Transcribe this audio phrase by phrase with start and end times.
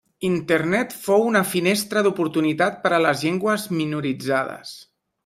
[0.27, 4.73] Internet fou una finestra d'oportunitat per a les llengües minoritzades.